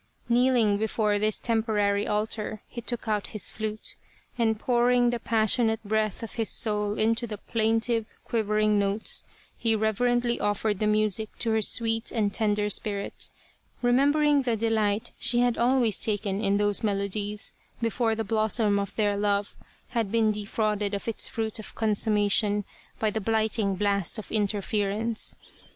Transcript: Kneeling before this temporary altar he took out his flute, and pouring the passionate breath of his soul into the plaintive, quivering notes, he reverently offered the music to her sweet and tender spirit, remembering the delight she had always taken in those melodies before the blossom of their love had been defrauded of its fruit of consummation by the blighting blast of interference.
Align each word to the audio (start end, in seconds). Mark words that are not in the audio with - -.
Kneeling 0.27 0.77
before 0.79 1.19
this 1.19 1.39
temporary 1.39 2.07
altar 2.07 2.63
he 2.67 2.81
took 2.81 3.07
out 3.07 3.27
his 3.37 3.51
flute, 3.51 3.97
and 4.35 4.59
pouring 4.59 5.11
the 5.11 5.19
passionate 5.19 5.79
breath 5.83 6.23
of 6.23 6.33
his 6.41 6.49
soul 6.49 6.97
into 6.97 7.27
the 7.27 7.37
plaintive, 7.37 8.07
quivering 8.23 8.79
notes, 8.79 9.23
he 9.55 9.75
reverently 9.75 10.39
offered 10.39 10.79
the 10.79 10.87
music 10.87 11.29
to 11.37 11.51
her 11.51 11.61
sweet 11.61 12.11
and 12.11 12.33
tender 12.33 12.67
spirit, 12.67 13.29
remembering 13.83 14.41
the 14.41 14.55
delight 14.57 15.11
she 15.19 15.41
had 15.41 15.55
always 15.55 15.99
taken 16.03 16.43
in 16.43 16.57
those 16.57 16.81
melodies 16.81 17.53
before 17.79 18.15
the 18.15 18.23
blossom 18.23 18.79
of 18.79 18.95
their 18.95 19.15
love 19.15 19.55
had 19.89 20.11
been 20.11 20.31
defrauded 20.31 20.95
of 20.95 21.07
its 21.07 21.27
fruit 21.27 21.59
of 21.59 21.75
consummation 21.75 22.65
by 22.97 23.11
the 23.11 23.21
blighting 23.21 23.75
blast 23.75 24.17
of 24.17 24.31
interference. 24.31 25.35